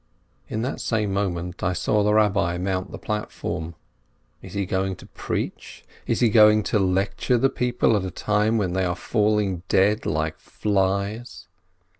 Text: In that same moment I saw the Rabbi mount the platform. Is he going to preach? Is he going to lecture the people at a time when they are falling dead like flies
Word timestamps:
In 0.47 0.63
that 0.63 0.81
same 0.81 1.13
moment 1.13 1.61
I 1.61 1.73
saw 1.73 2.01
the 2.01 2.15
Rabbi 2.15 2.57
mount 2.57 2.89
the 2.91 2.97
platform. 2.97 3.75
Is 4.41 4.53
he 4.55 4.65
going 4.65 4.95
to 4.95 5.05
preach? 5.05 5.85
Is 6.07 6.21
he 6.21 6.29
going 6.29 6.63
to 6.73 6.79
lecture 6.79 7.37
the 7.37 7.51
people 7.51 7.95
at 7.95 8.03
a 8.03 8.09
time 8.09 8.57
when 8.57 8.73
they 8.73 8.83
are 8.83 8.95
falling 8.95 9.61
dead 9.69 10.07
like 10.07 10.39
flies 10.39 11.45